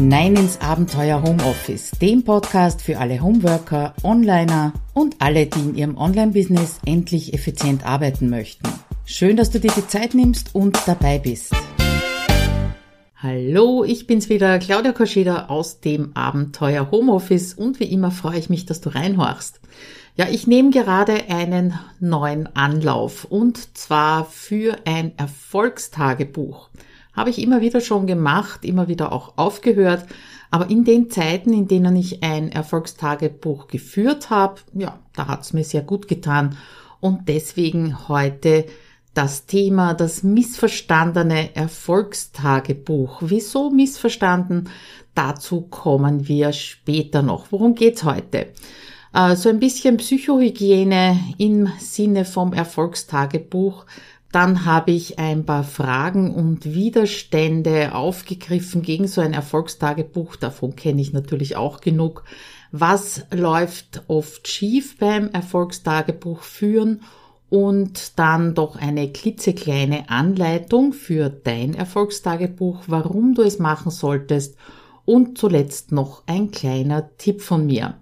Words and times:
hinein 0.00 0.34
ins 0.34 0.58
Abenteuer 0.62 1.22
Homeoffice, 1.22 1.90
dem 2.00 2.24
Podcast 2.24 2.80
für 2.80 2.96
alle 2.96 3.20
Homeworker, 3.20 3.92
Onliner 4.02 4.72
und 4.94 5.16
alle, 5.18 5.44
die 5.44 5.60
in 5.60 5.74
ihrem 5.74 5.98
Online-Business 5.98 6.78
endlich 6.86 7.34
effizient 7.34 7.84
arbeiten 7.84 8.30
möchten. 8.30 8.66
Schön, 9.04 9.36
dass 9.36 9.50
du 9.50 9.60
dir 9.60 9.70
die 9.76 9.86
Zeit 9.86 10.14
nimmst 10.14 10.54
und 10.54 10.78
dabei 10.86 11.18
bist. 11.18 11.54
Hallo, 13.14 13.84
ich 13.84 14.06
bin's 14.06 14.30
wieder, 14.30 14.58
Claudia 14.58 14.92
Koscheda 14.92 15.48
aus 15.48 15.80
dem 15.80 16.16
Abenteuer 16.16 16.90
Homeoffice 16.90 17.52
und 17.52 17.78
wie 17.78 17.92
immer 17.92 18.10
freue 18.10 18.38
ich 18.38 18.48
mich, 18.48 18.64
dass 18.64 18.80
du 18.80 18.88
reinhorchst. 18.88 19.60
Ja, 20.16 20.28
ich 20.30 20.46
nehme 20.46 20.70
gerade 20.70 21.28
einen 21.28 21.78
neuen 21.98 22.48
Anlauf 22.56 23.26
und 23.26 23.76
zwar 23.76 24.24
für 24.24 24.78
ein 24.86 25.12
Erfolgstagebuch. 25.18 26.70
Habe 27.12 27.30
ich 27.30 27.40
immer 27.40 27.60
wieder 27.60 27.80
schon 27.80 28.06
gemacht, 28.06 28.64
immer 28.64 28.88
wieder 28.88 29.12
auch 29.12 29.36
aufgehört. 29.36 30.06
Aber 30.50 30.68
in 30.70 30.84
den 30.84 31.10
Zeiten, 31.10 31.52
in 31.52 31.68
denen 31.68 31.96
ich 31.96 32.22
ein 32.22 32.50
Erfolgstagebuch 32.50 33.68
geführt 33.68 34.30
habe, 34.30 34.60
ja, 34.74 34.98
da 35.14 35.28
hat 35.28 35.42
es 35.42 35.52
mir 35.52 35.64
sehr 35.64 35.82
gut 35.82 36.08
getan. 36.08 36.56
Und 37.00 37.28
deswegen 37.28 38.08
heute 38.08 38.66
das 39.14 39.46
Thema, 39.46 39.94
das 39.94 40.22
missverstandene 40.22 41.54
Erfolgstagebuch. 41.56 43.18
Wieso 43.20 43.70
missverstanden? 43.70 44.68
Dazu 45.14 45.62
kommen 45.62 46.28
wir 46.28 46.52
später 46.52 47.22
noch. 47.22 47.46
Worum 47.50 47.74
geht's 47.74 48.04
heute? 48.04 48.48
Äh, 49.12 49.36
so 49.36 49.48
ein 49.48 49.58
bisschen 49.58 49.96
Psychohygiene 49.96 51.18
im 51.38 51.68
Sinne 51.78 52.24
vom 52.24 52.52
Erfolgstagebuch 52.52 53.86
dann 54.32 54.64
habe 54.64 54.92
ich 54.92 55.18
ein 55.18 55.44
paar 55.44 55.64
Fragen 55.64 56.32
und 56.32 56.72
Widerstände 56.72 57.94
aufgegriffen 57.94 58.82
gegen 58.82 59.08
so 59.08 59.20
ein 59.20 59.32
Erfolgstagebuch. 59.32 60.36
Davon 60.36 60.76
kenne 60.76 61.00
ich 61.00 61.12
natürlich 61.12 61.56
auch 61.56 61.80
genug. 61.80 62.24
Was 62.70 63.24
läuft 63.32 64.04
oft 64.06 64.46
schief 64.46 64.98
beim 64.98 65.30
Erfolgstagebuch 65.30 66.42
führen? 66.42 67.02
Und 67.48 68.16
dann 68.20 68.54
doch 68.54 68.76
eine 68.76 69.10
klitzekleine 69.10 70.08
Anleitung 70.08 70.92
für 70.92 71.28
dein 71.28 71.74
Erfolgstagebuch, 71.74 72.84
warum 72.86 73.34
du 73.34 73.42
es 73.42 73.58
machen 73.58 73.90
solltest. 73.90 74.54
Und 75.04 75.36
zuletzt 75.36 75.90
noch 75.90 76.22
ein 76.26 76.52
kleiner 76.52 77.16
Tipp 77.16 77.42
von 77.42 77.66
mir. 77.66 77.96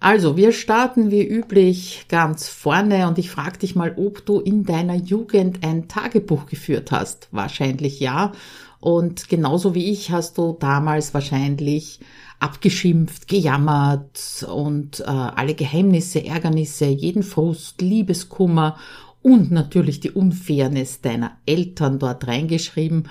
Also, 0.00 0.36
wir 0.36 0.52
starten 0.52 1.10
wie 1.10 1.26
üblich 1.26 2.06
ganz 2.08 2.48
vorne 2.48 3.08
und 3.08 3.18
ich 3.18 3.30
frage 3.30 3.58
dich 3.58 3.74
mal, 3.74 3.94
ob 3.96 4.24
du 4.24 4.38
in 4.38 4.64
deiner 4.64 4.94
Jugend 4.94 5.64
ein 5.64 5.88
Tagebuch 5.88 6.46
geführt 6.46 6.92
hast. 6.92 7.28
Wahrscheinlich 7.32 7.98
ja. 7.98 8.32
Und 8.78 9.28
genauso 9.28 9.74
wie 9.74 9.90
ich 9.90 10.12
hast 10.12 10.38
du 10.38 10.56
damals 10.58 11.14
wahrscheinlich 11.14 11.98
abgeschimpft, 12.38 13.26
gejammert 13.26 14.46
und 14.48 15.00
äh, 15.00 15.04
alle 15.04 15.54
Geheimnisse, 15.54 16.24
Ärgernisse, 16.24 16.86
jeden 16.86 17.24
Frust, 17.24 17.82
Liebeskummer 17.82 18.76
und 19.20 19.50
natürlich 19.50 19.98
die 19.98 20.12
Unfairness 20.12 21.00
deiner 21.00 21.32
Eltern 21.44 21.98
dort 21.98 22.28
reingeschrieben 22.28 23.08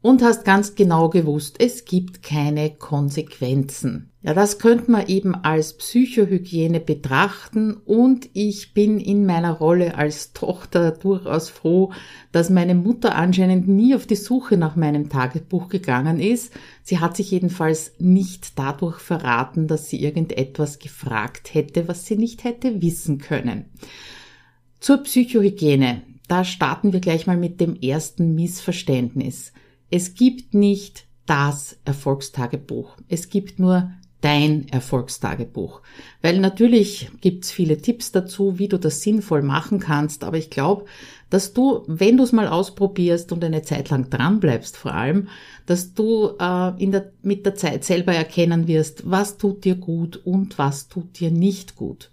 und 0.00 0.22
hast 0.22 0.44
ganz 0.44 0.74
genau 0.74 1.08
gewusst, 1.08 1.56
es 1.58 1.84
gibt 1.84 2.22
keine 2.22 2.70
Konsequenzen. 2.70 4.10
Ja, 4.20 4.34
das 4.34 4.58
könnte 4.58 4.90
man 4.90 5.06
eben 5.06 5.34
als 5.34 5.76
Psychohygiene 5.76 6.80
betrachten 6.80 7.74
und 7.74 8.28
ich 8.32 8.74
bin 8.74 9.00
in 9.00 9.26
meiner 9.26 9.52
Rolle 9.52 9.96
als 9.96 10.32
Tochter 10.32 10.90
durchaus 10.90 11.48
froh, 11.48 11.92
dass 12.30 12.50
meine 12.50 12.74
Mutter 12.74 13.14
anscheinend 13.14 13.68
nie 13.68 13.94
auf 13.94 14.06
die 14.06 14.16
Suche 14.16 14.56
nach 14.56 14.76
meinem 14.76 15.08
Tagebuch 15.08 15.68
gegangen 15.68 16.20
ist. 16.20 16.52
Sie 16.82 16.98
hat 16.98 17.16
sich 17.16 17.30
jedenfalls 17.30 17.92
nicht 17.98 18.58
dadurch 18.58 18.98
verraten, 18.98 19.66
dass 19.66 19.88
sie 19.88 20.02
irgendetwas 20.02 20.78
gefragt 20.78 21.54
hätte, 21.54 21.88
was 21.88 22.06
sie 22.06 22.16
nicht 22.16 22.44
hätte 22.44 22.82
wissen 22.82 23.18
können. 23.18 23.66
Zur 24.80 24.98
Psychohygiene. 24.98 26.02
Da 26.28 26.44
starten 26.44 26.92
wir 26.92 27.00
gleich 27.00 27.26
mal 27.26 27.38
mit 27.38 27.60
dem 27.60 27.74
ersten 27.76 28.34
Missverständnis. 28.34 29.52
Es 29.90 30.14
gibt 30.14 30.54
nicht 30.54 31.06
das 31.26 31.76
Erfolgstagebuch. 31.84 32.96
Es 33.08 33.28
gibt 33.28 33.58
nur 33.58 33.92
dein 34.20 34.68
Erfolgstagebuch. 34.68 35.80
Weil 36.22 36.40
natürlich 36.40 37.10
gibt's 37.20 37.50
viele 37.50 37.78
Tipps 37.78 38.10
dazu, 38.10 38.58
wie 38.58 38.68
du 38.68 38.78
das 38.78 39.02
sinnvoll 39.02 39.42
machen 39.42 39.78
kannst, 39.78 40.24
aber 40.24 40.38
ich 40.38 40.50
glaube, 40.50 40.86
dass 41.30 41.52
du, 41.52 41.82
wenn 41.86 42.16
du 42.16 42.24
es 42.24 42.32
mal 42.32 42.48
ausprobierst 42.48 43.32
und 43.32 43.44
eine 43.44 43.62
Zeit 43.62 43.90
lang 43.90 44.10
dran 44.10 44.40
bleibst 44.40 44.76
vor 44.76 44.94
allem, 44.94 45.28
dass 45.66 45.94
du 45.94 46.30
äh, 46.40 46.82
in 46.82 46.92
der, 46.92 47.12
mit 47.22 47.44
der 47.44 47.54
Zeit 47.54 47.84
selber 47.84 48.14
erkennen 48.14 48.66
wirst, 48.66 49.10
was 49.10 49.36
tut 49.36 49.64
dir 49.64 49.74
gut 49.74 50.16
und 50.24 50.58
was 50.58 50.88
tut 50.88 51.20
dir 51.20 51.30
nicht 51.30 51.76
gut. 51.76 52.10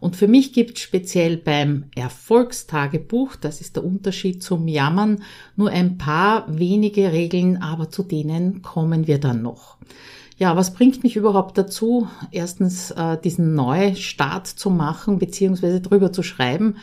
Und 0.00 0.16
für 0.16 0.28
mich 0.28 0.52
gibt 0.52 0.78
speziell 0.78 1.36
beim 1.36 1.84
Erfolgstagebuch, 1.94 3.36
das 3.36 3.60
ist 3.60 3.76
der 3.76 3.84
Unterschied 3.84 4.42
zum 4.42 4.66
Jammern, 4.66 5.22
nur 5.56 5.70
ein 5.70 5.98
paar 5.98 6.46
wenige 6.48 7.12
Regeln, 7.12 7.58
aber 7.58 7.90
zu 7.90 8.02
denen 8.02 8.62
kommen 8.62 9.06
wir 9.06 9.18
dann 9.18 9.42
noch. 9.42 9.76
Ja, 10.38 10.56
was 10.56 10.72
bringt 10.72 11.02
mich 11.02 11.16
überhaupt 11.16 11.58
dazu, 11.58 12.08
erstens 12.30 12.92
äh, 12.92 13.18
diesen 13.22 13.54
Neustart 13.54 14.46
zu 14.46 14.70
machen, 14.70 15.18
beziehungsweise 15.18 15.82
drüber 15.82 16.12
zu 16.14 16.22
schreiben? 16.22 16.76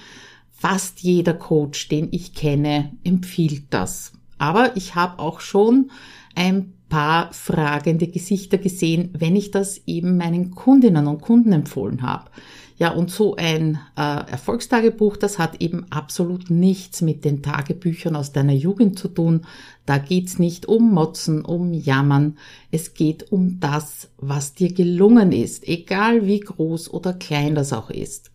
Fast 0.60 1.02
jeder 1.02 1.36
Coach, 1.36 1.88
den 1.88 2.08
ich 2.12 2.34
kenne, 2.34 2.92
empfiehlt 3.04 3.66
das. 3.70 4.14
Aber 4.40 4.76
ich 4.76 4.96
habe 4.96 5.20
auch 5.20 5.40
schon 5.40 5.92
ein 6.34 6.74
paar 6.90 7.32
fragende 7.32 8.08
Gesichter 8.08 8.58
gesehen, 8.58 9.14
wenn 9.16 9.36
ich 9.36 9.52
das 9.52 9.82
eben 9.86 10.18
meinen 10.18 10.52
Kundinnen 10.52 11.06
und 11.06 11.22
Kunden 11.22 11.52
empfohlen 11.52 12.02
habe. 12.02 12.32
Ja, 12.80 12.92
und 12.92 13.12
so 13.12 13.36
ein 13.36 13.80
äh, 13.96 14.02
Erfolgstagebuch, 14.02 15.18
das 15.18 15.38
hat 15.38 15.62
eben 15.62 15.86
absolut 15.92 16.50
nichts 16.50 17.02
mit 17.02 17.24
den 17.24 17.44
Tagebüchern 17.44 18.16
aus 18.16 18.32
deiner 18.32 18.54
Jugend 18.54 18.98
zu 18.98 19.10
tun. 19.10 19.42
Da 19.86 20.00
geht's 20.00 20.40
nicht 20.40 20.68
um 20.68 20.92
Motzen, 20.92 21.46
um 21.46 21.72
Jammern. 21.72 22.38
Es 22.72 22.96
geht 22.96 23.32
um 23.32 23.60
das, 23.60 24.10
was 24.18 24.56
dir 24.56 24.74
gelungen 24.74 25.32
ist, 25.32 25.68
egal 25.68 26.26
wie 26.26 26.40
groß 26.40 26.92
oder 26.92 27.14
klein 27.14 27.54
das 27.54 27.74
auch 27.74 27.92
ist. 27.92 28.32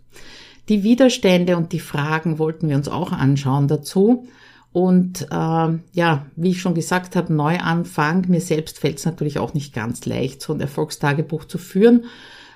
Die 0.68 0.82
Widerstände 0.82 1.56
und 1.56 1.72
die 1.72 1.80
Fragen 1.80 2.38
wollten 2.38 2.68
wir 2.68 2.76
uns 2.76 2.88
auch 2.88 3.12
anschauen 3.12 3.68
dazu. 3.68 4.26
Und 4.72 5.28
äh, 5.30 5.78
ja, 5.92 6.26
wie 6.36 6.50
ich 6.50 6.60
schon 6.60 6.74
gesagt 6.74 7.14
habe, 7.14 7.32
Neuanfang. 7.32 8.24
Mir 8.28 8.40
selbst 8.40 8.78
fällt 8.78 8.98
es 8.98 9.04
natürlich 9.04 9.38
auch 9.38 9.54
nicht 9.54 9.74
ganz 9.74 10.06
leicht, 10.06 10.40
so 10.40 10.52
ein 10.54 10.60
Erfolgstagebuch 10.60 11.44
zu 11.44 11.58
führen. 11.58 12.04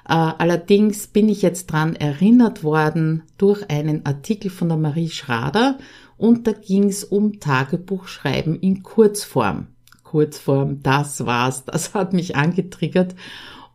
Äh, 0.09 0.15
allerdings 0.15 1.09
bin 1.09 1.28
ich 1.28 1.43
jetzt 1.43 1.67
dran 1.67 1.94
erinnert 1.94 2.62
worden 2.65 3.25
durch 3.39 3.69
einen 3.71 4.06
Artikel 4.06 4.50
von 4.50 4.69
der 4.69 4.78
Marie 4.78 5.11
Schrader 5.11 5.78
und 6.17 6.47
da 6.47 6.53
ging 6.53 6.84
es 6.84 7.05
um 7.05 7.41
Tagebuchschreiben 7.41 8.59
in 8.61 8.83
Kurzform. 8.83 9.67
Kurzform, 10.05 10.83
das 10.83 11.27
war's, 11.27 11.65
das 11.65 11.93
hat 11.93 12.12
mich 12.12 12.37
angetriggert 12.37 13.15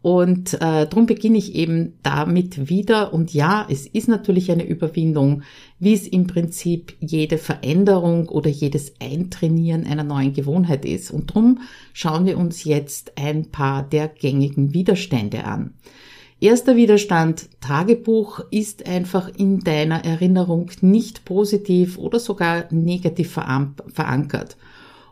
und 0.01 0.55
äh, 0.55 0.87
darum 0.87 1.05
beginne 1.05 1.37
ich 1.37 1.53
eben 1.53 1.93
damit 2.01 2.69
wieder. 2.69 3.13
Und 3.13 3.33
ja, 3.33 3.67
es 3.69 3.85
ist 3.85 4.07
natürlich 4.07 4.51
eine 4.51 4.65
Überwindung, 4.65 5.43
wie 5.79 5.93
es 5.93 6.07
im 6.07 6.25
Prinzip 6.25 6.95
jede 6.99 7.37
Veränderung 7.37 8.27
oder 8.27 8.49
jedes 8.49 8.93
Eintrainieren 8.99 9.85
einer 9.85 10.03
neuen 10.03 10.33
Gewohnheit 10.33 10.85
ist. 10.85 11.11
Und 11.11 11.29
darum 11.29 11.59
schauen 11.93 12.25
wir 12.25 12.39
uns 12.39 12.63
jetzt 12.63 13.13
ein 13.15 13.51
paar 13.51 13.83
der 13.83 14.07
gängigen 14.07 14.73
Widerstände 14.73 15.43
an. 15.45 15.75
Erster 16.39 16.75
Widerstand, 16.75 17.49
Tagebuch 17.61 18.39
ist 18.49 18.87
einfach 18.87 19.29
in 19.37 19.59
deiner 19.59 20.03
Erinnerung 20.03 20.71
nicht 20.81 21.25
positiv 21.25 21.99
oder 21.99 22.19
sogar 22.19 22.65
negativ 22.71 23.33
verankert. 23.33 24.57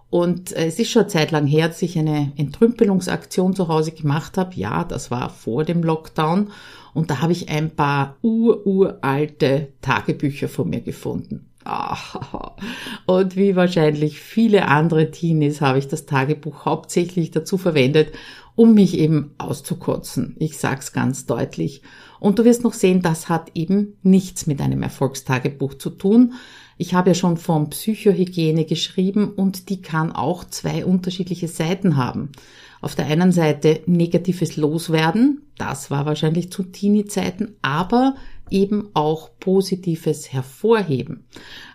Und 0.09 0.53
äh, 0.53 0.65
es 0.65 0.79
ist 0.79 0.91
schon 0.91 1.03
eine 1.03 1.09
Zeit 1.09 1.31
lang 1.31 1.45
her, 1.45 1.67
dass 1.67 1.81
ich 1.81 1.97
eine 1.97 2.31
Entrümpelungsaktion 2.35 3.55
zu 3.55 3.67
Hause 3.67 3.91
gemacht 3.91 4.37
habe. 4.37 4.55
Ja, 4.55 4.83
das 4.83 5.11
war 5.11 5.29
vor 5.29 5.63
dem 5.63 5.83
Lockdown. 5.83 6.51
Und 6.93 7.11
da 7.11 7.21
habe 7.21 7.31
ich 7.31 7.49
ein 7.49 7.71
paar 7.71 8.17
ururalte 8.21 9.69
Tagebücher 9.81 10.49
von 10.49 10.69
mir 10.69 10.81
gefunden. 10.81 11.45
Und 13.05 13.35
wie 13.35 13.55
wahrscheinlich 13.55 14.19
viele 14.19 14.67
andere 14.67 15.11
Teenies 15.11 15.61
habe 15.61 15.77
ich 15.77 15.87
das 15.87 16.05
Tagebuch 16.05 16.65
hauptsächlich 16.65 17.31
dazu 17.31 17.57
verwendet, 17.57 18.11
um 18.55 18.73
mich 18.73 18.97
eben 18.97 19.35
auszukotzen. 19.37 20.35
Ich 20.39 20.57
sag's 20.57 20.91
ganz 20.91 21.25
deutlich. 21.25 21.81
Und 22.19 22.39
du 22.39 22.45
wirst 22.45 22.63
noch 22.63 22.73
sehen, 22.73 23.01
das 23.01 23.29
hat 23.29 23.51
eben 23.55 23.97
nichts 24.03 24.47
mit 24.47 24.61
einem 24.61 24.83
Erfolgstagebuch 24.83 25.75
zu 25.75 25.91
tun. 25.91 26.33
Ich 26.81 26.93
habe 26.93 27.09
ja 27.09 27.13
schon 27.13 27.35
von 27.35 27.69
Psychohygiene 27.69 28.63
geschrieben 28.63 29.33
und 29.33 29.67
die 29.67 29.81
kann 29.81 30.13
auch 30.13 30.45
zwei 30.45 30.85
unterschiedliche 30.85 31.49
Seiten 31.49 31.97
haben. 31.97 32.31
Auf 32.79 32.95
der 32.95 33.07
einen 33.07 33.33
Seite 33.33 33.81
negatives 33.85 34.55
Loswerden, 34.55 35.41
das 35.57 35.91
war 35.91 36.05
wahrscheinlich 36.05 36.53
zu 36.53 36.63
Teenie-Zeiten, 36.63 37.57
aber 37.61 38.15
eben 38.49 38.87
auch 38.93 39.31
positives 39.41 40.31
Hervorheben. 40.31 41.25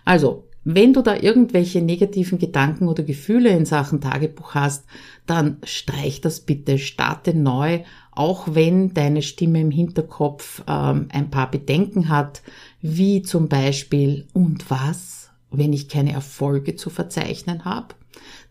Also 0.05 0.47
Wenn 0.67 0.93
du 0.93 1.03
da 1.03 1.15
irgendwelche 1.15 1.79
negativen 1.79 2.39
Gedanken 2.39 2.87
oder 2.87 3.03
Gefühle 3.03 3.49
in 3.49 3.65
Sachen 3.65 4.01
Tagebuch 4.01 4.55
hast, 4.55 4.85
dann 5.27 5.57
streich 5.63 6.21
das 6.21 6.39
bitte, 6.39 6.79
starte 6.79 7.35
neu, 7.35 7.83
auch 8.15 8.47
wenn 8.51 8.93
deine 8.93 9.21
Stimme 9.21 9.61
im 9.61 9.71
Hinterkopf 9.71 10.63
ähm, 10.67 11.07
ein 11.11 11.29
paar 11.29 11.51
Bedenken 11.51 12.09
hat, 12.09 12.41
wie 12.81 13.21
zum 13.21 13.49
Beispiel, 13.49 14.25
und 14.33 14.69
was, 14.71 15.29
wenn 15.51 15.73
ich 15.73 15.89
keine 15.89 16.13
Erfolge 16.13 16.75
zu 16.75 16.89
verzeichnen 16.89 17.65
habe? 17.65 17.95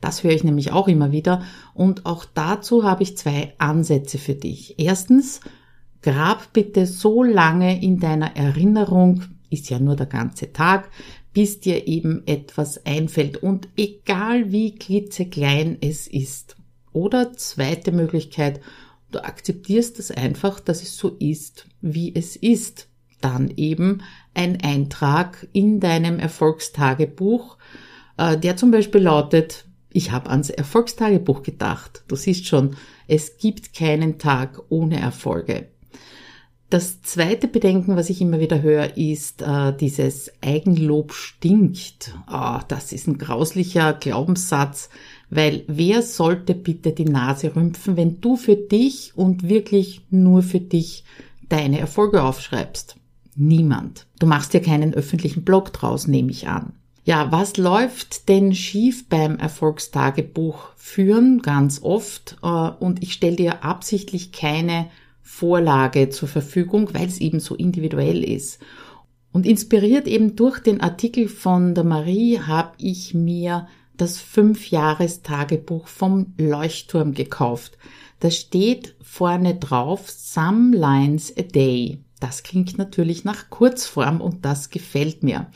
Das 0.00 0.22
höre 0.22 0.32
ich 0.32 0.44
nämlich 0.44 0.70
auch 0.70 0.86
immer 0.86 1.12
wieder. 1.12 1.42
Und 1.72 2.04
auch 2.04 2.24
dazu 2.24 2.84
habe 2.84 3.02
ich 3.02 3.16
zwei 3.16 3.54
Ansätze 3.58 4.18
für 4.18 4.34
dich. 4.34 4.78
Erstens, 4.78 5.40
grab 6.02 6.52
bitte 6.52 6.86
so 6.86 7.22
lange 7.22 7.82
in 7.82 7.98
deiner 7.98 8.36
Erinnerung, 8.36 9.22
ist 9.48 9.70
ja 9.70 9.78
nur 9.78 9.96
der 9.96 10.06
ganze 10.06 10.52
Tag, 10.52 10.90
bis 11.32 11.60
dir 11.60 11.86
eben 11.88 12.22
etwas 12.26 12.84
einfällt 12.84 13.38
und 13.38 13.68
egal 13.76 14.52
wie 14.52 14.74
klitzeklein 14.74 15.78
es 15.80 16.06
ist. 16.06 16.56
Oder 16.92 17.32
zweite 17.32 17.90
Möglichkeit, 17.90 18.60
du 19.14 19.24
akzeptierst 19.24 19.98
es 19.98 20.10
einfach, 20.10 20.60
dass 20.60 20.82
es 20.82 20.96
so 20.96 21.16
ist, 21.18 21.66
wie 21.80 22.14
es 22.14 22.36
ist. 22.36 22.88
Dann 23.20 23.52
eben 23.56 24.02
ein 24.34 24.60
Eintrag 24.60 25.46
in 25.52 25.80
deinem 25.80 26.18
Erfolgstagebuch, 26.18 27.56
äh, 28.18 28.36
der 28.36 28.56
zum 28.56 28.70
Beispiel 28.70 29.02
lautet, 29.02 29.64
ich 29.90 30.10
habe 30.10 30.30
ans 30.30 30.50
Erfolgstagebuch 30.50 31.42
gedacht. 31.42 32.02
Du 32.08 32.16
siehst 32.16 32.46
schon, 32.46 32.76
es 33.06 33.38
gibt 33.38 33.74
keinen 33.74 34.18
Tag 34.18 34.60
ohne 34.68 34.98
Erfolge. 34.98 35.68
Das 36.68 37.02
zweite 37.02 37.46
Bedenken, 37.46 37.94
was 37.94 38.10
ich 38.10 38.20
immer 38.20 38.40
wieder 38.40 38.60
höre, 38.60 38.96
ist 38.96 39.42
äh, 39.42 39.72
dieses 39.76 40.32
Eigenlob 40.42 41.12
stinkt. 41.12 42.12
Oh, 42.28 42.58
das 42.66 42.92
ist 42.92 43.06
ein 43.06 43.18
grauslicher 43.18 43.92
Glaubenssatz, 43.92 44.88
weil 45.34 45.64
wer 45.66 46.02
sollte 46.02 46.54
bitte 46.54 46.92
die 46.92 47.04
Nase 47.04 47.54
rümpfen, 47.56 47.96
wenn 47.96 48.20
du 48.20 48.36
für 48.36 48.56
dich 48.56 49.12
und 49.16 49.48
wirklich 49.48 50.02
nur 50.10 50.42
für 50.42 50.60
dich 50.60 51.04
deine 51.48 51.78
Erfolge 51.78 52.22
aufschreibst? 52.22 52.96
Niemand. 53.36 54.06
Du 54.18 54.26
machst 54.26 54.54
ja 54.54 54.60
keinen 54.60 54.94
öffentlichen 54.94 55.44
Blog 55.44 55.72
draus, 55.72 56.06
nehme 56.06 56.30
ich 56.30 56.48
an. 56.48 56.72
Ja, 57.04 57.30
was 57.30 57.56
läuft 57.58 58.28
denn 58.28 58.54
schief 58.54 59.08
beim 59.08 59.36
Erfolgstagebuch 59.36 60.70
führen? 60.76 61.42
Ganz 61.42 61.82
oft. 61.82 62.36
Äh, 62.42 62.46
und 62.46 63.02
ich 63.02 63.12
stelle 63.12 63.36
dir 63.36 63.64
absichtlich 63.64 64.32
keine 64.32 64.86
Vorlage 65.20 66.08
zur 66.10 66.28
Verfügung, 66.28 66.90
weil 66.94 67.06
es 67.06 67.20
eben 67.20 67.40
so 67.40 67.56
individuell 67.56 68.24
ist. 68.24 68.60
Und 69.32 69.46
inspiriert 69.46 70.06
eben 70.06 70.36
durch 70.36 70.60
den 70.60 70.80
Artikel 70.80 71.28
von 71.28 71.74
der 71.74 71.84
Marie 71.84 72.38
habe 72.38 72.72
ich 72.78 73.14
mir 73.14 73.66
das 73.96 74.18
Fünfjahrestagebuch 74.18 75.88
vom 75.88 76.34
Leuchtturm 76.38 77.14
gekauft. 77.14 77.78
Da 78.20 78.30
steht 78.30 78.94
vorne 79.02 79.54
drauf 79.56 80.10
Some 80.10 80.76
Lines 80.76 81.32
a 81.36 81.42
Day. 81.42 81.98
Das 82.20 82.42
klingt 82.42 82.78
natürlich 82.78 83.24
nach 83.24 83.50
Kurzform 83.50 84.20
und 84.20 84.44
das 84.44 84.70
gefällt 84.70 85.22
mir. 85.22 85.46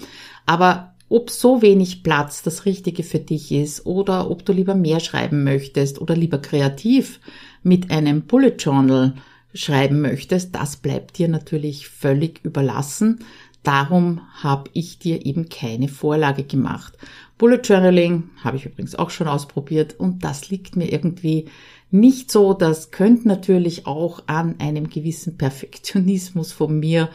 Aber 0.47 0.95
ob 1.09 1.31
so 1.31 1.63
wenig 1.63 2.03
Platz 2.03 2.43
das 2.43 2.67
Richtige 2.67 3.03
für 3.03 3.19
dich 3.19 3.51
ist 3.53 3.87
oder 3.87 4.31
ob 4.31 4.45
du 4.45 4.53
lieber 4.53 4.75
mehr 4.75 5.01
schreiben 5.01 5.43
möchtest 5.45 6.01
oder 6.01 6.15
lieber 6.15 6.39
kreativ 6.39 7.21
mit 7.63 7.91
einem 7.91 8.23
Bullet 8.23 8.57
Journal 8.59 9.15
schreiben 9.55 10.03
möchtest, 10.03 10.55
das 10.55 10.77
bleibt 10.77 11.17
dir 11.17 11.29
natürlich 11.29 11.89
völlig 11.89 12.45
überlassen. 12.45 13.21
Darum 13.63 14.21
habe 14.43 14.71
ich 14.73 14.99
dir 14.99 15.27
eben 15.27 15.49
keine 15.49 15.89
Vorlage 15.89 16.45
gemacht. 16.45 16.97
Bullet 17.39 17.61
Journaling 17.63 18.31
habe 18.43 18.57
ich 18.57 18.67
übrigens 18.67 18.95
auch 18.95 19.11
schon 19.11 19.29
ausprobiert 19.29 19.99
und 19.99 20.25
das 20.25 20.51
liegt 20.51 20.77
mir 20.77 20.93
irgendwie 20.93 21.47
nicht 21.91 22.31
so. 22.31 22.55
Das 22.55 22.91
könnte 22.91 23.29
natürlich 23.29 23.87
auch 23.87 24.23
an 24.27 24.57
einem 24.59 24.91
gewissen 24.91 25.37
Perfektionismus 25.39 26.53
von 26.53 26.79
mir 26.79 27.09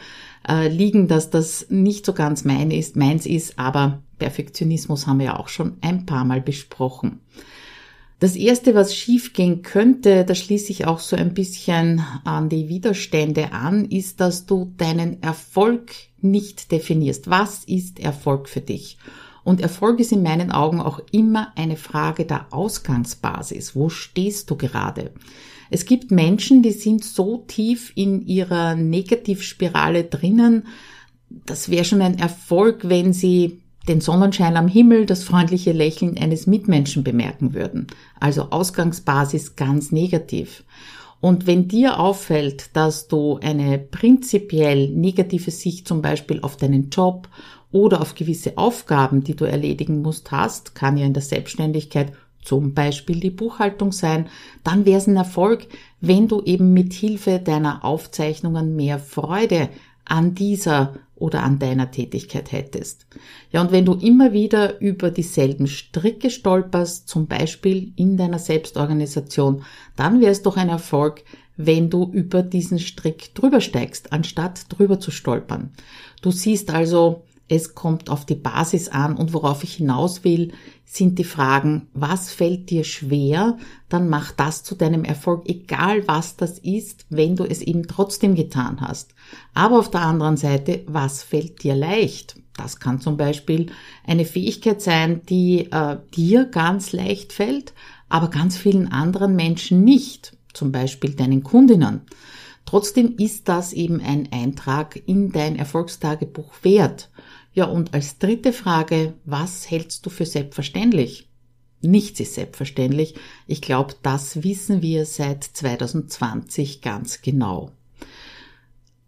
äh, 0.48 0.68
liegen, 0.68 1.08
dass 1.08 1.30
das 1.30 1.68
nicht 1.70 2.06
so 2.06 2.14
ganz 2.14 2.46
mein 2.46 2.72
ist, 2.72 2.96
meins 2.96 3.26
ist, 3.26 3.60
aber 3.60 4.02
Perfektionismus 4.20 5.08
haben 5.08 5.20
wir 5.20 5.26
ja 5.28 5.40
auch 5.40 5.50
schon 5.50 5.78
ein 5.82 6.06
paar 6.06 6.24
Mal 6.24 6.42
besprochen. 6.42 7.20
Das 8.24 8.38
erste, 8.38 8.74
was 8.74 8.96
schiefgehen 8.96 9.64
könnte, 9.64 10.24
da 10.24 10.34
schließe 10.34 10.72
ich 10.72 10.88
auch 10.88 11.02
so 11.02 11.18
ein 11.18 11.34
bisschen 11.34 12.02
an 12.24 12.48
die 12.48 12.70
Widerstände 12.70 13.52
an, 13.52 13.84
ist, 13.84 14.22
dass 14.22 14.46
du 14.46 14.72
deinen 14.78 15.22
Erfolg 15.22 15.92
nicht 16.22 16.72
definierst. 16.72 17.30
Was 17.30 17.66
ist 17.66 18.00
Erfolg 18.00 18.48
für 18.48 18.62
dich? 18.62 18.98
Und 19.44 19.60
Erfolg 19.60 20.00
ist 20.00 20.14
in 20.14 20.24
meinen 20.24 20.54
Augen 20.54 20.80
auch 20.80 21.02
immer 21.12 21.52
eine 21.58 21.76
Frage 21.76 22.24
der 22.24 22.46
Ausgangsbasis. 22.52 23.76
Wo 23.76 23.90
stehst 23.90 24.50
du 24.50 24.56
gerade? 24.56 25.12
Es 25.70 25.84
gibt 25.84 26.10
Menschen, 26.10 26.64
die 26.64 26.72
sind 26.72 27.04
so 27.04 27.40
tief 27.46 27.92
in 27.96 28.26
ihrer 28.26 28.76
Negativspirale 28.76 30.06
drinnen, 30.06 30.68
das 31.46 31.70
wäre 31.70 31.84
schon 31.84 32.02
ein 32.02 32.20
Erfolg, 32.20 32.88
wenn 32.88 33.12
sie 33.12 33.63
den 33.88 34.02
Sonnenschein 34.02 34.56
am 34.58 34.68
Himmel, 34.68 35.06
das 35.06 35.24
freundliche 35.24 35.72
Lächeln 35.72 36.18
eines 36.18 36.48
Mitmenschen 36.48 37.04
bemerken 37.04 37.54
würden. 37.54 37.88
Also 38.20 38.50
Ausgangsbasis 38.50 39.56
ganz 39.56 39.92
negativ. 39.92 40.64
Und 41.20 41.48
wenn 41.48 41.68
dir 41.68 42.00
auffällt, 42.00 42.76
dass 42.76 43.08
du 43.08 43.40
eine 43.42 43.80
prinzipiell 43.80 44.90
negative 44.90 45.52
Sicht 45.52 45.88
zum 45.88 46.02
Beispiel 46.02 46.42
auf 46.42 46.58
deinen 46.58 46.90
Job 46.90 47.30
oder 47.72 48.02
auf 48.02 48.16
gewisse 48.16 48.58
Aufgaben, 48.58 49.24
die 49.24 49.36
du 49.36 49.46
erledigen 49.46 50.02
musst, 50.02 50.32
hast, 50.32 50.76
kann 50.76 50.98
ja 50.98 51.06
in 51.06 51.14
der 51.14 51.24
Selbstständigkeit 51.24 52.12
zum 52.44 52.74
Beispiel 52.74 53.20
die 53.20 53.30
Buchhaltung 53.30 53.92
sein, 53.92 54.28
dann 54.64 54.86
wäre 54.86 54.98
es 54.98 55.08
ein 55.08 55.16
Erfolg, 55.16 55.68
wenn 56.02 56.28
du 56.28 56.42
eben 56.42 56.74
mit 56.74 56.94
Hilfe 56.94 57.40
deiner 57.40 57.86
Aufzeichnungen 57.86 58.76
mehr 58.76 59.00
Freude 59.00 59.70
an 60.06 60.36
dieser 60.36 60.96
oder 61.24 61.42
an 61.44 61.58
deiner 61.58 61.90
Tätigkeit 61.90 62.52
hättest. 62.52 63.06
Ja, 63.50 63.62
und 63.62 63.72
wenn 63.72 63.86
du 63.86 63.94
immer 63.94 64.34
wieder 64.34 64.82
über 64.82 65.10
dieselben 65.10 65.68
Stricke 65.68 66.30
stolperst, 66.30 67.08
zum 67.08 67.28
Beispiel 67.28 67.94
in 67.96 68.18
deiner 68.18 68.40
Selbstorganisation, 68.40 69.64
dann 69.96 70.20
wäre 70.20 70.34
es 70.34 70.42
doch 70.42 70.58
ein 70.58 70.68
Erfolg, 70.68 71.24
wenn 71.56 71.90
du 71.90 72.12
über 72.12 72.44
diesen 72.44 72.78
Strick 72.78 73.34
drüber 73.36 73.62
steigst, 73.62 74.12
anstatt 74.12 74.66
drüber 74.68 75.00
zu 75.00 75.12
stolpern. 75.12 75.72
Du 76.22 76.32
siehst 76.32 76.72
also, 76.72 77.24
es 77.48 77.76
kommt 77.76 78.10
auf 78.10 78.26
die 78.26 78.36
Basis 78.36 78.90
an 78.90 79.18
und 79.18 79.34
worauf 79.34 79.64
ich 79.64 79.76
hinaus 79.76 80.24
will, 80.24 80.54
sind 80.86 81.20
die 81.20 81.24
Fragen, 81.24 81.88
was 81.94 82.32
fällt 82.32 82.70
dir 82.70 82.84
schwer, 82.84 83.58
dann 83.90 84.10
mach 84.10 84.32
das 84.32 84.64
zu 84.64 84.76
deinem 84.76 85.04
Erfolg, 85.04 85.50
egal 85.50 86.08
was 86.08 86.36
das 86.36 86.60
ist, 86.60 87.06
wenn 87.10 87.36
du 87.36 87.44
es 87.44 87.62
eben 87.62 87.88
trotzdem 87.88 88.36
getan 88.36 88.80
hast. 88.82 89.14
Aber 89.54 89.80
auf 89.80 89.92
der 89.92 90.02
anderen 90.02 90.38
Seite, 90.38 90.84
was 90.88 91.24
fällt 91.24 91.64
dir 91.64 91.76
leicht? 91.76 92.40
Das 92.56 92.80
kann 92.80 93.02
zum 93.02 93.18
Beispiel 93.18 93.72
eine 94.06 94.26
Fähigkeit 94.26 94.82
sein, 94.82 95.22
die 95.28 95.72
äh, 95.72 95.98
dir 96.16 96.46
ganz 96.46 96.92
leicht 96.92 97.34
fällt, 97.34 97.74
aber 98.10 98.30
ganz 98.30 98.58
vielen 98.58 98.92
anderen 98.92 99.36
Menschen 99.36 99.84
nicht, 99.84 100.38
zum 100.54 100.72
Beispiel 100.72 101.16
deinen 101.16 101.44
Kundinnen. 101.44 102.02
Trotzdem 102.66 103.16
ist 103.18 103.50
das 103.50 103.74
eben 103.74 104.00
ein 104.02 104.30
Eintrag 104.32 105.02
in 105.08 105.32
dein 105.32 105.56
Erfolgstagebuch 105.56 106.54
wert. 106.62 107.10
Ja, 107.54 107.66
und 107.66 107.94
als 107.94 108.18
dritte 108.18 108.52
Frage, 108.52 109.14
was 109.26 109.70
hältst 109.70 110.06
du 110.06 110.10
für 110.10 110.26
selbstverständlich? 110.26 111.30
Nichts 111.82 112.20
ist 112.20 112.36
selbstverständlich. 112.36 113.16
Ich 113.46 113.62
glaube, 113.62 113.94
das 114.02 114.44
wissen 114.44 114.82
wir 114.82 115.06
seit 115.06 115.44
2020 115.44 116.82
ganz 116.82 117.22
genau. 117.22 117.72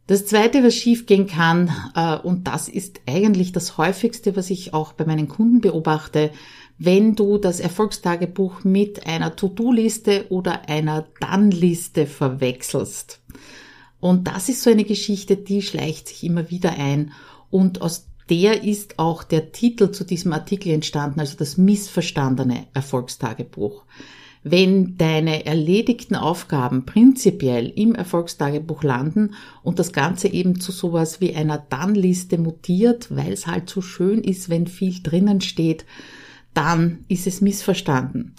Das 0.08 0.28
Zweite, 0.28 0.64
was 0.64 0.76
schiefgehen 0.76 1.26
kann, 1.26 1.72
äh, 1.96 2.18
und 2.18 2.46
das 2.48 2.70
ist 2.70 3.02
eigentlich 3.08 3.54
das 3.54 3.80
häufigste, 3.80 4.36
was 4.36 4.52
ich 4.52 4.74
auch 4.74 4.94
bei 4.94 5.06
meinen 5.06 5.28
Kunden 5.28 5.62
beobachte, 5.62 6.32
wenn 6.78 7.16
du 7.16 7.40
das 7.40 7.60
Erfolgstagebuch 7.60 8.64
mit 8.64 9.08
einer 9.08 9.36
To-Do-Liste 9.36 10.28
oder 10.30 10.70
einer 10.70 11.08
Dann-Liste 11.20 12.06
verwechselst. 12.06 13.22
Und 14.00 14.28
das 14.28 14.50
ist 14.50 14.62
so 14.62 14.70
eine 14.70 14.84
Geschichte, 14.84 15.38
die 15.38 15.64
schleicht 15.64 16.10
sich 16.10 16.24
immer 16.24 16.52
wieder 16.52 16.74
ein. 16.78 17.12
Und 17.50 17.82
aus 17.82 18.06
der 18.30 18.64
ist 18.64 18.98
auch 18.98 19.24
der 19.24 19.52
Titel 19.52 19.92
zu 19.92 20.04
diesem 20.04 20.34
Artikel 20.34 20.72
entstanden, 20.72 21.20
also 21.20 21.38
das 21.38 21.58
missverstandene 21.58 22.68
Erfolgstagebuch. 22.74 23.84
Wenn 24.44 24.96
deine 24.98 25.46
erledigten 25.48 26.16
Aufgaben 26.16 26.86
prinzipiell 26.86 27.68
im 27.76 27.96
Erfolgstagebuch 27.96 28.84
landen 28.84 29.34
und 29.64 29.80
das 29.80 29.92
Ganze 29.92 30.28
eben 30.28 30.60
zu 30.60 30.72
sowas 30.72 31.20
wie 31.20 31.36
einer 31.36 31.58
Dann-Liste 31.58 32.38
mutiert, 32.38 33.08
weil 33.16 33.34
es 33.34 33.48
halt 33.48 33.70
so 33.70 33.82
schön 33.82 34.24
ist, 34.24 34.50
wenn 34.50 34.68
viel 34.68 35.02
drinnen 35.02 35.42
steht, 35.42 35.86
dann 36.54 37.06
ist 37.08 37.26
es 37.26 37.42
missverstanden. 37.42 38.36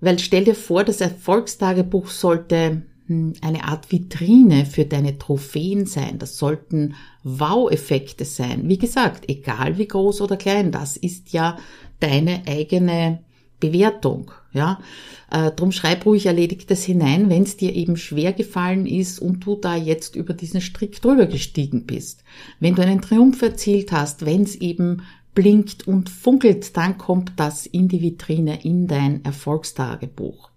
Weil 0.00 0.18
stell 0.18 0.44
dir 0.44 0.54
vor, 0.54 0.84
das 0.84 1.00
Erfolgstagebuch 1.00 2.08
sollte 2.08 2.82
eine 3.08 3.64
Art 3.64 3.90
Vitrine 3.90 4.66
für 4.66 4.84
deine 4.84 5.18
Trophäen 5.18 5.86
sein. 5.86 6.18
Das 6.18 6.36
sollten 6.36 6.94
Wow-Effekte 7.24 8.24
sein. 8.24 8.68
Wie 8.68 8.78
gesagt, 8.78 9.24
egal 9.28 9.78
wie 9.78 9.88
groß 9.88 10.20
oder 10.20 10.36
klein, 10.36 10.72
das 10.72 10.96
ist 10.96 11.32
ja 11.32 11.58
deine 12.00 12.42
eigene 12.46 13.20
Bewertung. 13.60 14.30
Ja, 14.52 14.80
äh, 15.30 15.50
drum 15.50 15.72
schreib 15.72 16.06
ruhig 16.06 16.26
Erledigtes 16.26 16.84
hinein, 16.84 17.28
wenn 17.28 17.42
es 17.42 17.56
dir 17.56 17.74
eben 17.74 17.96
schwer 17.96 18.32
gefallen 18.32 18.86
ist 18.86 19.18
und 19.20 19.44
du 19.44 19.56
da 19.56 19.76
jetzt 19.76 20.16
über 20.16 20.32
diesen 20.32 20.60
Strick 20.60 21.02
drüber 21.02 21.26
gestiegen 21.26 21.84
bist. 21.84 22.24
Wenn 22.58 22.74
du 22.74 22.82
einen 22.82 23.02
Triumph 23.02 23.40
erzielt 23.42 23.92
hast, 23.92 24.24
wenn 24.24 24.42
es 24.42 24.56
eben 24.56 25.02
blinkt 25.34 25.86
und 25.86 26.08
funkelt, 26.08 26.76
dann 26.76 26.98
kommt 26.98 27.32
das 27.36 27.66
in 27.66 27.88
die 27.88 28.00
Vitrine, 28.00 28.64
in 28.64 28.88
dein 28.88 29.24
Erfolgstagebuch. 29.24 30.50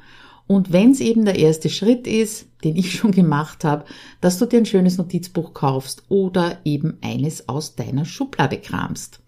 Und 0.48 0.74
wenn 0.74 0.91
es 0.91 1.00
eben 1.00 1.24
der 1.24 1.39
erste 1.39 1.70
Schritt 1.70 2.08
ist, 2.08 2.48
den 2.63 2.75
ich 2.75 2.91
schon 2.96 3.12
gemacht 3.12 3.63
habe, 3.63 3.86
dass 4.20 4.38
du 4.38 4.46
dir 4.46 4.58
ein 4.58 4.65
schönes 4.65 4.98
Notizbuch 4.98 5.53
kaufst 5.53 6.03
oder 6.10 6.58
eben 6.65 6.98
eines 7.01 7.48
aus 7.48 7.75
deiner 7.75 8.05
Schublade 8.05 8.58
kramst. 8.58 9.22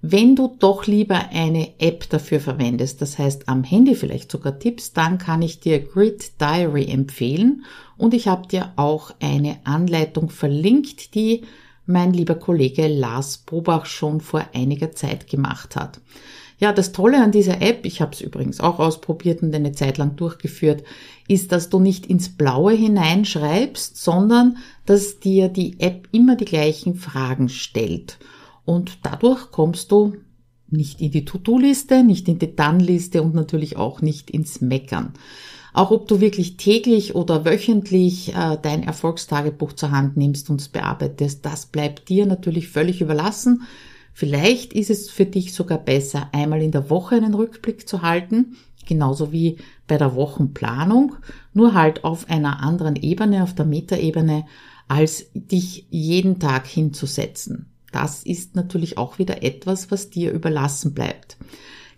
Wenn 0.00 0.36
du 0.36 0.54
doch 0.58 0.86
lieber 0.86 1.30
eine 1.30 1.80
App 1.80 2.08
dafür 2.08 2.38
verwendest, 2.38 3.02
das 3.02 3.18
heißt 3.18 3.48
am 3.48 3.64
Handy 3.64 3.96
vielleicht 3.96 4.30
sogar 4.30 4.58
Tipps, 4.58 4.92
dann 4.92 5.18
kann 5.18 5.42
ich 5.42 5.58
dir 5.58 5.80
Grid 5.80 6.40
Diary 6.40 6.84
empfehlen 6.86 7.64
und 7.96 8.14
ich 8.14 8.28
habe 8.28 8.46
dir 8.46 8.72
auch 8.76 9.12
eine 9.20 9.56
Anleitung 9.64 10.30
verlinkt, 10.30 11.16
die 11.16 11.42
mein 11.88 12.12
lieber 12.12 12.34
Kollege 12.34 12.86
Lars 12.86 13.38
Bobach 13.38 13.86
schon 13.86 14.20
vor 14.20 14.44
einiger 14.54 14.92
Zeit 14.92 15.28
gemacht 15.28 15.76
hat. 15.76 16.00
Ja, 16.60 16.72
das 16.72 16.90
Tolle 16.90 17.22
an 17.22 17.30
dieser 17.30 17.62
App, 17.62 17.86
ich 17.86 18.00
habe 18.00 18.12
es 18.12 18.20
übrigens 18.20 18.60
auch 18.60 18.80
ausprobiert 18.80 19.42
und 19.42 19.54
eine 19.54 19.72
Zeit 19.72 19.96
lang 19.96 20.16
durchgeführt, 20.16 20.82
ist, 21.28 21.52
dass 21.52 21.70
du 21.70 21.78
nicht 21.78 22.06
ins 22.06 22.30
Blaue 22.30 22.72
hineinschreibst, 22.72 23.96
sondern 23.96 24.56
dass 24.84 25.20
dir 25.20 25.48
die 25.48 25.78
App 25.78 26.08
immer 26.10 26.34
die 26.34 26.46
gleichen 26.46 26.96
Fragen 26.96 27.48
stellt. 27.48 28.18
Und 28.64 28.98
dadurch 29.04 29.52
kommst 29.52 29.92
du 29.92 30.16
nicht 30.68 31.00
in 31.00 31.12
die 31.12 31.24
To-Do-Liste, 31.24 32.02
nicht 32.02 32.28
in 32.28 32.38
die 32.38 32.54
Done-Liste 32.54 33.22
und 33.22 33.34
natürlich 33.34 33.76
auch 33.76 34.02
nicht 34.02 34.30
ins 34.30 34.60
Meckern. 34.60 35.14
Auch 35.78 35.92
ob 35.92 36.08
du 36.08 36.20
wirklich 36.20 36.56
täglich 36.56 37.14
oder 37.14 37.44
wöchentlich 37.44 38.34
äh, 38.34 38.58
dein 38.60 38.82
Erfolgstagebuch 38.82 39.74
zur 39.74 39.92
Hand 39.92 40.16
nimmst 40.16 40.50
und 40.50 40.60
es 40.60 40.68
bearbeitest, 40.68 41.46
das 41.46 41.66
bleibt 41.66 42.08
dir 42.08 42.26
natürlich 42.26 42.66
völlig 42.66 43.00
überlassen. 43.00 43.62
Vielleicht 44.12 44.72
ist 44.72 44.90
es 44.90 45.08
für 45.08 45.24
dich 45.24 45.52
sogar 45.52 45.78
besser, 45.78 46.30
einmal 46.32 46.62
in 46.62 46.72
der 46.72 46.90
Woche 46.90 47.14
einen 47.14 47.32
Rückblick 47.32 47.88
zu 47.88 48.02
halten, 48.02 48.56
genauso 48.88 49.30
wie 49.30 49.58
bei 49.86 49.98
der 49.98 50.16
Wochenplanung, 50.16 51.14
nur 51.54 51.74
halt 51.74 52.02
auf 52.02 52.28
einer 52.28 52.60
anderen 52.60 52.96
Ebene, 52.96 53.44
auf 53.44 53.54
der 53.54 53.64
Metaebene, 53.64 54.46
als 54.88 55.26
dich 55.32 55.86
jeden 55.90 56.40
Tag 56.40 56.66
hinzusetzen. 56.66 57.66
Das 57.92 58.24
ist 58.24 58.56
natürlich 58.56 58.98
auch 58.98 59.20
wieder 59.20 59.44
etwas, 59.44 59.92
was 59.92 60.10
dir 60.10 60.32
überlassen 60.32 60.92
bleibt. 60.92 61.36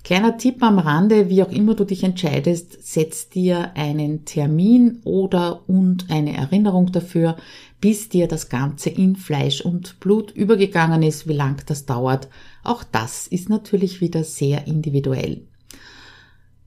Kleiner 0.02 0.38
Tipp 0.38 0.62
am 0.62 0.78
Rande, 0.78 1.28
wie 1.28 1.42
auch 1.42 1.52
immer 1.52 1.74
du 1.74 1.84
dich 1.84 2.04
entscheidest, 2.04 2.78
setz 2.80 3.28
dir 3.28 3.72
einen 3.76 4.24
Termin 4.24 5.00
oder 5.04 5.68
und 5.68 6.10
eine 6.10 6.36
Erinnerung 6.36 6.90
dafür, 6.90 7.36
bis 7.80 8.08
dir 8.08 8.26
das 8.26 8.48
Ganze 8.48 8.90
in 8.90 9.16
Fleisch 9.16 9.60
und 9.60 10.00
Blut 10.00 10.30
übergegangen 10.30 11.02
ist, 11.02 11.28
wie 11.28 11.34
lang 11.34 11.62
das 11.66 11.86
dauert. 11.86 12.28
Auch 12.64 12.82
das 12.82 13.26
ist 13.26 13.48
natürlich 13.48 14.00
wieder 14.00 14.24
sehr 14.24 14.66
individuell. 14.66 15.42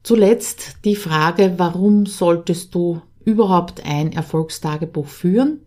Zuletzt 0.04 0.78
die 0.86 0.96
Frage, 0.96 1.54
warum 1.58 2.06
solltest 2.06 2.76
du 2.76 3.02
überhaupt 3.26 3.86
ein 3.86 4.12
Erfolgstagebuch 4.12 5.08
führen? 5.08 5.62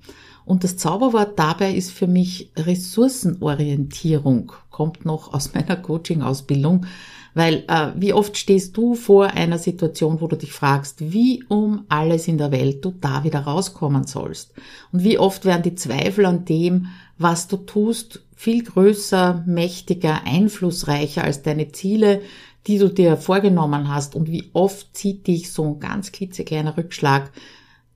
Und 0.44 0.62
das 0.62 0.76
Zauberwort 0.76 1.38
dabei 1.38 1.72
ist 1.72 1.90
für 1.90 2.06
mich 2.06 2.52
Ressourcenorientierung, 2.56 4.52
kommt 4.70 5.04
noch 5.04 5.34
aus 5.34 5.54
meiner 5.54 5.76
Coaching-Ausbildung. 5.76 6.86
Weil 7.36 7.64
äh, 7.68 7.88
wie 7.96 8.14
oft 8.14 8.38
stehst 8.38 8.78
du 8.78 8.94
vor 8.94 9.26
einer 9.26 9.58
Situation, 9.58 10.22
wo 10.22 10.26
du 10.26 10.36
dich 10.36 10.52
fragst, 10.52 11.12
wie 11.12 11.44
um 11.48 11.84
alles 11.90 12.28
in 12.28 12.38
der 12.38 12.50
Welt 12.50 12.82
du 12.82 12.94
da 12.98 13.24
wieder 13.24 13.40
rauskommen 13.40 14.06
sollst. 14.06 14.54
Und 14.90 15.04
wie 15.04 15.18
oft 15.18 15.44
werden 15.44 15.62
die 15.62 15.74
Zweifel 15.74 16.24
an 16.24 16.46
dem, 16.46 16.86
was 17.18 17.46
du 17.46 17.58
tust, 17.58 18.22
viel 18.34 18.64
größer, 18.64 19.44
mächtiger, 19.46 20.22
einflussreicher 20.24 21.24
als 21.24 21.42
deine 21.42 21.72
Ziele, 21.72 22.22
die 22.66 22.78
du 22.78 22.88
dir 22.88 23.18
vorgenommen 23.18 23.90
hast. 23.90 24.14
Und 24.14 24.30
wie 24.30 24.48
oft 24.54 24.96
zieht 24.96 25.26
dich 25.26 25.52
so 25.52 25.64
ein 25.64 25.78
ganz 25.78 26.12
klitzekleiner 26.12 26.78
Rückschlag 26.78 27.30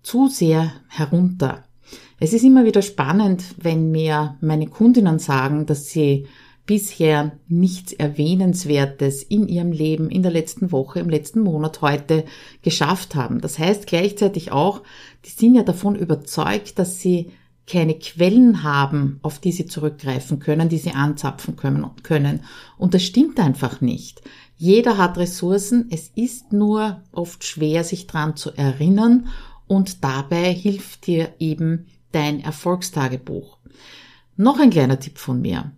zu 0.03 0.29
sehr 0.29 0.71
herunter. 0.89 1.65
Es 2.19 2.35
ist 2.35 2.45
immer 2.45 2.67
wieder 2.67 2.83
spannend, 2.83 3.43
wenn 3.57 3.91
mir 3.91 4.37
meine 4.43 4.67
Kundinnen 4.67 5.19
sagen, 5.19 5.65
dass 5.65 5.87
sie 5.87 6.27
bisher 6.71 7.33
nichts 7.49 7.93
Erwähnenswertes 7.93 9.25
in 9.25 9.49
ihrem 9.49 9.73
Leben 9.73 10.09
in 10.09 10.23
der 10.23 10.31
letzten 10.31 10.71
Woche, 10.71 11.01
im 11.01 11.11
letzten 11.11 11.41
Monat 11.41 11.83
heute 11.83 12.25
geschafft 12.63 13.17
haben. 13.17 13.41
Das 13.41 13.59
heißt 13.59 13.89
gleichzeitig 13.89 14.53
auch, 14.53 14.83
die 15.25 15.31
sind 15.31 15.57
ja 15.57 15.65
davon 15.65 15.97
überzeugt, 15.97 16.79
dass 16.79 17.01
sie 17.01 17.33
keine 17.67 17.95
Quellen 17.95 18.63
haben, 18.63 19.19
auf 19.23 19.41
die 19.41 19.51
sie 19.51 19.67
zurückgreifen 19.67 20.39
können, 20.39 20.69
die 20.69 20.79
sie 20.79 20.93
anzapfen 20.93 21.57
können. 21.57 22.45
Und 22.79 22.95
das 22.95 23.03
stimmt 23.03 23.41
einfach 23.41 23.81
nicht. 23.81 24.23
Jeder 24.57 24.97
hat 24.97 25.19
Ressourcen, 25.19 25.89
es 25.91 26.13
ist 26.15 26.53
nur 26.53 27.03
oft 27.11 27.43
schwer, 27.43 27.83
sich 27.83 28.07
dran 28.07 28.37
zu 28.37 28.53
erinnern 28.53 29.27
und 29.67 30.05
dabei 30.05 30.53
hilft 30.53 31.09
dir 31.09 31.35
eben 31.41 31.87
dein 32.13 32.39
Erfolgstagebuch. 32.39 33.59
Noch 34.37 34.61
ein 34.61 34.71
kleiner 34.71 35.01
Tipp 35.01 35.19
von 35.19 35.41
mir. 35.41 35.73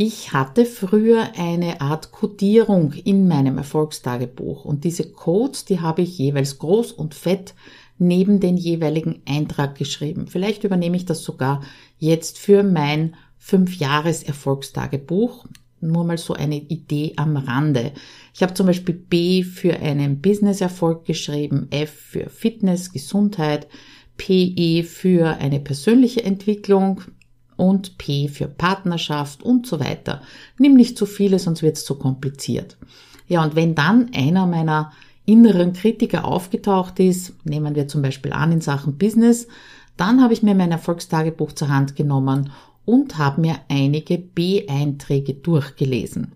Ich 0.00 0.32
hatte 0.32 0.64
früher 0.64 1.32
eine 1.36 1.80
Art 1.80 2.12
Codierung 2.12 2.92
in 2.92 3.26
meinem 3.26 3.58
Erfolgstagebuch 3.58 4.64
und 4.64 4.84
diese 4.84 5.10
Codes, 5.10 5.64
die 5.64 5.80
habe 5.80 6.02
ich 6.02 6.16
jeweils 6.18 6.60
groß 6.60 6.92
und 6.92 7.14
fett 7.16 7.56
neben 7.98 8.38
den 8.38 8.56
jeweiligen 8.56 9.22
Eintrag 9.28 9.74
geschrieben. 9.74 10.28
Vielleicht 10.28 10.62
übernehme 10.62 10.96
ich 10.96 11.04
das 11.04 11.24
sogar 11.24 11.64
jetzt 11.98 12.38
für 12.38 12.62
mein 12.62 13.16
fünf-Jahres 13.38 14.22
Erfolgstagebuch. 14.22 15.46
Nur 15.80 16.04
mal 16.04 16.16
so 16.16 16.32
eine 16.32 16.58
Idee 16.58 17.14
am 17.16 17.36
Rande. 17.36 17.90
Ich 18.32 18.44
habe 18.44 18.54
zum 18.54 18.66
Beispiel 18.66 18.94
B 18.94 19.42
für 19.42 19.80
einen 19.80 20.20
Business-Erfolg 20.20 21.06
geschrieben, 21.06 21.66
F 21.70 21.90
für 21.90 22.30
Fitness, 22.30 22.92
Gesundheit, 22.92 23.66
PE 24.16 24.84
für 24.84 25.38
eine 25.38 25.58
persönliche 25.58 26.22
Entwicklung, 26.22 27.02
und 27.58 27.98
P 27.98 28.28
für 28.28 28.46
Partnerschaft 28.46 29.42
und 29.42 29.66
so 29.66 29.80
weiter. 29.80 30.22
Nimm 30.58 30.74
nicht 30.74 30.96
zu 30.96 31.04
viele, 31.04 31.38
sonst 31.38 31.62
wird 31.62 31.76
es 31.76 31.84
zu 31.84 31.96
kompliziert. 31.96 32.78
Ja, 33.26 33.42
und 33.44 33.56
wenn 33.56 33.74
dann 33.74 34.10
einer 34.14 34.46
meiner 34.46 34.92
inneren 35.26 35.74
Kritiker 35.74 36.24
aufgetaucht 36.24 37.00
ist, 37.00 37.34
nehmen 37.44 37.74
wir 37.74 37.88
zum 37.88 38.00
Beispiel 38.00 38.32
an 38.32 38.52
in 38.52 38.60
Sachen 38.62 38.96
Business, 38.96 39.48
dann 39.98 40.22
habe 40.22 40.32
ich 40.32 40.42
mir 40.42 40.54
mein 40.54 40.70
Erfolgstagebuch 40.70 41.52
zur 41.52 41.68
Hand 41.68 41.96
genommen 41.96 42.50
und 42.84 43.18
habe 43.18 43.40
mir 43.42 43.56
einige 43.68 44.16
B-Einträge 44.16 45.34
durchgelesen. 45.34 46.32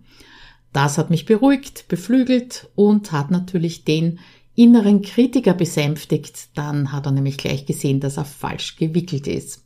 Das 0.73 0.97
hat 0.97 1.09
mich 1.09 1.25
beruhigt, 1.25 1.87
beflügelt 1.87 2.69
und 2.75 3.11
hat 3.13 3.31
natürlich 3.31 3.85
den 3.85 4.19
inneren 4.55 5.01
Kritiker 5.01 5.53
besänftigt. 5.53 6.49
Dann 6.55 6.91
hat 6.91 7.05
er 7.05 7.13
nämlich 7.13 7.37
gleich 7.37 7.65
gesehen, 7.65 8.01
dass 8.01 8.17
er 8.17 8.25
falsch 8.25 8.75
gewickelt 8.75 9.27
ist. 9.27 9.63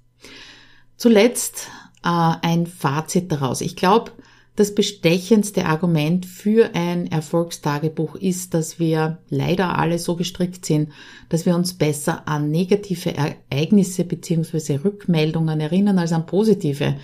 Zuletzt 0.98 1.70
äh, 2.04 2.10
ein 2.10 2.68
Fazit 2.68 3.32
daraus. 3.32 3.62
Ich 3.62 3.75
glaube, 3.75 4.12
das 4.58 4.74
bestechendste 4.74 5.68
Argument 5.68 6.25
für 6.25 6.72
ein 6.74 7.06
Erfolgstagebuch 7.12 8.16
ist, 8.16 8.56
dass 8.56 8.80
wir 8.80 9.20
leider 9.30 9.77
alle 9.77 10.00
so 10.00 10.16
gestrickt 10.16 10.66
sind, 10.66 10.89
dass 11.30 11.46
wir 11.46 11.56
uns 11.56 11.75
besser 11.75 12.27
an 12.27 12.50
negative 12.50 13.13
Ereignisse 13.16 14.04
bzw. 14.04 14.77
Rückmeldungen 14.84 15.60
erinnern 15.60 16.00
als 16.00 16.12
an 16.12 16.25
positive. 16.25 16.96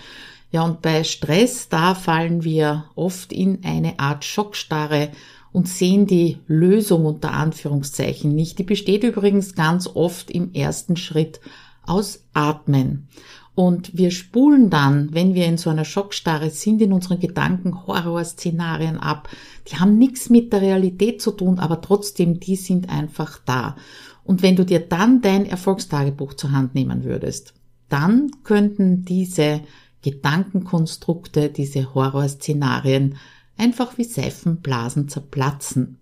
Ja, 0.50 0.64
und 0.64 0.82
bei 0.82 1.04
Stress, 1.04 1.68
da 1.68 1.94
fallen 1.94 2.42
wir 2.42 2.86
oft 2.96 3.32
in 3.32 3.60
eine 3.64 4.00
Art 4.00 4.24
Schockstarre 4.24 5.10
und 5.52 5.68
sehen 5.68 6.08
die 6.08 6.38
Lösung 6.48 7.04
unter 7.04 7.32
Anführungszeichen 7.32 8.34
nicht. 8.34 8.58
Die 8.58 8.64
besteht 8.64 9.04
übrigens 9.04 9.54
ganz 9.54 9.86
oft 9.86 10.28
im 10.32 10.52
ersten 10.54 10.96
Schritt 10.96 11.40
aus 11.86 12.24
Atmen. 12.32 13.06
Und 13.54 13.96
wir 13.96 14.10
spulen 14.10 14.68
dann, 14.68 15.14
wenn 15.14 15.34
wir 15.34 15.46
in 15.46 15.58
so 15.58 15.70
einer 15.70 15.84
Schockstarre 15.84 16.50
sind, 16.50 16.82
in 16.82 16.92
unseren 16.92 17.20
Gedanken 17.20 17.86
Horrorszenarien 17.86 18.98
ab. 18.98 19.28
Die 19.68 19.76
haben 19.76 19.96
nichts 19.96 20.28
mit 20.28 20.52
der 20.52 20.60
Realität 20.60 21.22
zu 21.22 21.30
tun, 21.30 21.60
aber 21.60 21.80
trotzdem, 21.80 22.40
die 22.40 22.56
sind 22.56 22.88
einfach 22.88 23.38
da. 23.44 23.76
Und 24.24 24.42
wenn 24.42 24.56
du 24.56 24.64
dir 24.64 24.80
dann 24.80 25.20
dein 25.20 25.46
Erfolgstagebuch 25.46 26.34
zur 26.34 26.50
Hand 26.50 26.74
nehmen 26.74 27.04
würdest, 27.04 27.54
dann 27.88 28.30
könnten 28.42 29.04
diese 29.04 29.60
Gedankenkonstrukte, 30.02 31.48
diese 31.48 31.94
Horrorszenarien 31.94 33.16
einfach 33.56 33.96
wie 33.98 34.04
Seifenblasen 34.04 35.08
zerplatzen. 35.08 35.98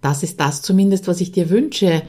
Das 0.00 0.22
ist 0.22 0.40
das 0.40 0.62
zumindest, 0.62 1.06
was 1.06 1.20
ich 1.20 1.30
dir 1.30 1.50
wünsche, 1.50 2.02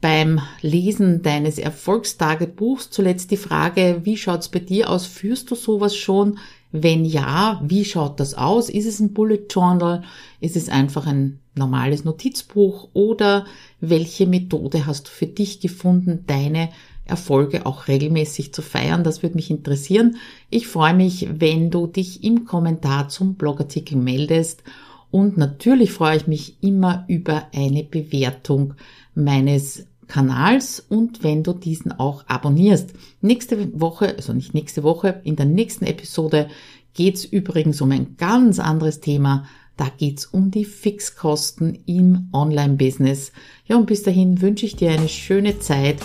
beim 0.00 0.40
Lesen 0.62 1.22
deines 1.22 1.58
Erfolgstagebuchs 1.58 2.90
zuletzt 2.90 3.30
die 3.30 3.36
Frage, 3.36 4.02
wie 4.04 4.16
schaut's 4.16 4.48
bei 4.48 4.60
dir 4.60 4.90
aus? 4.90 5.06
Führst 5.06 5.50
du 5.50 5.54
sowas 5.54 5.96
schon? 5.96 6.38
Wenn 6.70 7.04
ja, 7.04 7.60
wie 7.64 7.84
schaut 7.84 8.20
das 8.20 8.34
aus? 8.34 8.68
Ist 8.68 8.86
es 8.86 9.00
ein 9.00 9.14
Bullet 9.14 9.46
Journal? 9.50 10.02
Ist 10.40 10.56
es 10.56 10.68
einfach 10.68 11.06
ein 11.06 11.40
normales 11.54 12.04
Notizbuch? 12.04 12.90
Oder 12.92 13.46
welche 13.80 14.26
Methode 14.26 14.86
hast 14.86 15.06
du 15.08 15.10
für 15.10 15.26
dich 15.26 15.60
gefunden, 15.60 16.24
deine 16.26 16.68
Erfolge 17.06 17.64
auch 17.64 17.88
regelmäßig 17.88 18.52
zu 18.52 18.62
feiern? 18.62 19.02
Das 19.02 19.22
würde 19.22 19.36
mich 19.36 19.50
interessieren. 19.50 20.16
Ich 20.50 20.68
freue 20.68 20.94
mich, 20.94 21.28
wenn 21.40 21.70
du 21.70 21.86
dich 21.86 22.22
im 22.22 22.44
Kommentar 22.44 23.08
zum 23.08 23.34
Blogartikel 23.34 23.96
meldest. 23.96 24.62
Und 25.10 25.38
natürlich 25.38 25.90
freue 25.90 26.18
ich 26.18 26.26
mich 26.26 26.62
immer 26.62 27.04
über 27.08 27.46
eine 27.54 27.82
Bewertung 27.82 28.74
meines 29.14 29.87
Kanals 30.08 30.80
und 30.80 31.22
wenn 31.22 31.42
du 31.42 31.52
diesen 31.52 31.92
auch 31.92 32.24
abonnierst. 32.26 32.94
Nächste 33.20 33.80
Woche, 33.80 34.16
also 34.16 34.32
nicht 34.32 34.54
nächste 34.54 34.82
Woche, 34.82 35.20
in 35.24 35.36
der 35.36 35.46
nächsten 35.46 35.84
Episode 35.84 36.48
geht's 36.94 37.24
übrigens 37.24 37.80
um 37.80 37.92
ein 37.92 38.16
ganz 38.16 38.58
anderes 38.58 39.00
Thema. 39.00 39.44
Da 39.76 39.88
geht's 39.96 40.26
um 40.26 40.50
die 40.50 40.64
Fixkosten 40.64 41.78
im 41.86 42.28
Online-Business. 42.32 43.32
Ja, 43.66 43.76
und 43.76 43.86
bis 43.86 44.02
dahin 44.02 44.40
wünsche 44.40 44.66
ich 44.66 44.74
dir 44.74 44.90
eine 44.90 45.08
schöne 45.08 45.60
Zeit 45.60 45.98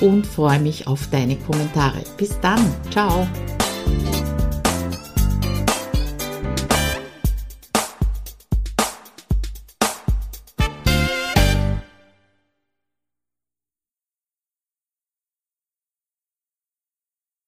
und 0.00 0.26
freue 0.26 0.60
mich 0.60 0.86
auf 0.86 1.08
deine 1.10 1.36
Kommentare. 1.36 2.02
Bis 2.18 2.38
dann. 2.40 2.60
Ciao. 2.90 3.26